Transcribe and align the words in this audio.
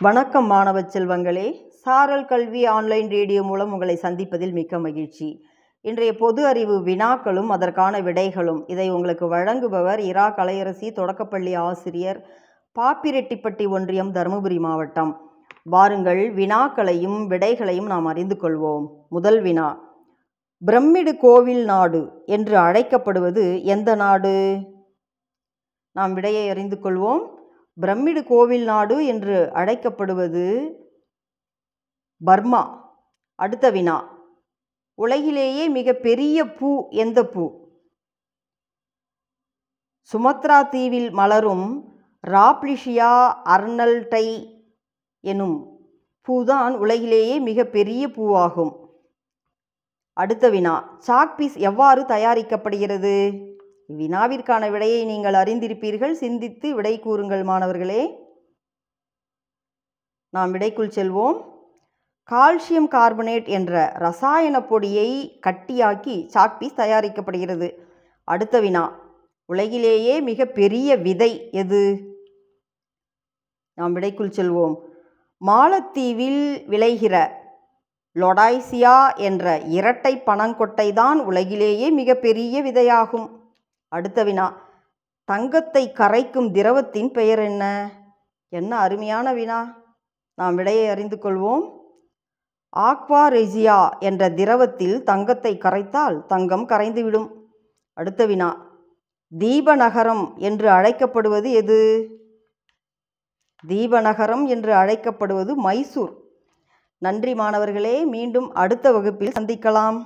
வணக்கம் 0.00 0.46
மாணவ 0.46 0.80
செல்வங்களே. 0.80 1.68
சாரல் 1.68 2.24
கல்வி 2.24 2.64
ஆன்லைன் 2.64 3.08
ரேடியோ 3.08 3.42
மூலம் 3.42 3.72
உங்களை 3.72 3.98
சந்திப்பதில் 4.02 4.52
மிக்க 4.52 4.78
மகிழ்ச்சி. 4.78 5.44
இன்றைய 5.80 6.16
பொது 6.16 6.46
அறிவு 6.46 6.78
வினாக்களும் 6.80 7.46
அதற்கான 7.46 8.00
விடைகளும். 8.00 8.62
இதை 8.66 8.90
உங்களுக்கு 8.90 9.34
வழங்குபவர் 9.34 9.98
இரா. 9.98 10.34
கலையரசி 10.36 10.92
தொடக்கப்பள்ளி 10.92 11.54
ஆசிரியர் 11.54 12.26
பாப்பிரெட்டிப்பட்டி 12.80 13.68
ஒன்றியம் 13.68 14.12
தருமபுரி 14.12 14.58
மாவட்டம். 14.58 15.30
வாருங்கள் 15.62 16.34
வினாக்களையும் 16.34 17.26
விடைகளையும் 17.26 17.86
நாம் 17.86 18.06
அறிந்து 18.06 18.36
கொள்வோம். 18.40 18.86
முதல் 19.08 19.40
வினா. 19.40 19.80
பிரமிடு 20.66 21.16
கோவில் 21.16 21.64
நாடு 21.64 22.22
என்று 22.26 22.58
அழைக்கப்படுவது 22.58 23.62
எந்த 23.62 23.94
நாடு? 23.94 24.60
நாம் 25.92 26.14
விடையை 26.14 26.48
அறிந்து 26.48 26.78
கொள்வோம். 26.82 27.34
பிரமிடு 27.80 28.24
கோவில் 28.24 28.64
நாடு 28.64 29.06
என்று 29.06 29.50
அழைக்கப்படுவது 29.54 30.72
பர்மா 32.24 32.94
அடுத்த 33.34 33.70
வினா. 33.70 33.96
உலகிலேயே 34.94 35.68
மிக 35.68 35.92
பெரிய 35.92 36.44
பூ 36.44 36.88
எந்த 36.88 37.26
பூ? 37.26 37.68
சுமத்ரா 40.12 40.68
தீவில் 40.68 41.10
மலரும் 41.10 41.94
ராப்லிஷியா 42.26 43.12
அர்னல்டை 43.44 44.26
எனும் 45.20 45.78
பூதான் 46.28 46.76
உலகிலேயே 46.76 47.40
மிக 47.40 47.64
பெரிய 47.64 48.08
பூவாகும். 48.08 48.88
அடுத்த 50.12 50.48
வினா. 50.48 50.98
சாக்பீஸ் 51.06 51.56
எவ்வாறு 51.56 52.02
தயாரிக்கப்படுகிறது? 52.02 53.16
வினாவிற்கான 53.88 54.70
விடையை 54.70 55.04
நீங்கள் 55.04 55.34
அறிந்திருப்பீர்கள். 55.34 56.12
சிந்தித்து 56.12 56.74
விடை 56.74 56.98
கூறுங்கள் 56.98 57.42
மாணவர்களே. 57.42 58.24
நாம் 60.30 60.54
விடைக்குள் 60.54 60.92
செல்வோம். 60.94 61.54
கால்சியம் 62.30 62.88
கார்பனேட் 62.90 63.48
என்ற 63.48 63.92
ரசாயன 63.94 64.62
பொடியை 64.62 65.38
கட்டியாக்கி 65.46 66.26
சாக்பீஸ் 66.26 66.74
தயாரிக்கப்படுகிறது. 66.76 67.78
அடுத்த 68.24 68.60
வினா. 68.60 69.04
உலகிலேயே 69.46 70.20
மிக 70.20 70.44
பெரிய 70.44 70.96
விதை 70.96 71.48
எது? 71.50 72.14
நாம் 73.74 73.96
விடைக்குள் 73.96 74.32
செல்வோம். 74.36 74.74
மாலத்தீவில் 75.46 76.64
விளைகிற 76.68 77.28
லொடாய்சியா 78.14 79.16
என்ற 79.16 79.58
இரட்டை 79.58 80.22
பனங்கொட்டை 80.26 80.92
தான் 80.92 81.20
உலகிலேயே 81.20 81.90
மிகப்பெரிய 81.90 82.62
விதையாகும். 82.62 83.44
அடுத்த 83.96 84.24
வினா 84.24 84.46
தங்கத்தை 85.28 85.82
கரைக்கும் 85.92 86.48
திரவத்தின் 86.50 87.10
பெயர் 87.12 87.38
என்ன? 87.38 87.64
என்ன 88.52 88.72
அருமையான 88.78 89.32
வினா. 89.32 89.60
நாம் 90.38 90.54
விடையை 90.54 90.86
அறிந்து 90.88 91.16
கொள்வோம். 91.16 91.64
ஆக்வா 92.76 93.22
ரெஜியா 93.36 93.78
என்ற 93.98 94.28
திரவத்தில் 94.30 94.96
தங்கத்தை 95.02 95.52
கரைத்தால் 95.58 96.16
தங்கம் 96.26 96.66
கரைந்துவிடும். 96.68 97.28
அடுத்த 97.96 98.22
வினா 98.26 98.48
தீபநகரம் 99.38 100.24
என்று 100.38 100.68
அழைக்கப்படுவது 100.70 101.50
எது? 101.52 101.80
தீபநகரம் 103.64 104.44
என்று 104.46 104.72
அழைக்கப்படுவது 104.72 105.54
மைசூர். 105.54 106.12
நன்றி 107.02 107.34
மாணவர்களே 107.34 107.96
மீண்டும் 108.04 108.48
அடுத்த 108.54 108.92
வகுப்பில் 108.92 109.36
சந்திக்கலாம். 109.38 109.98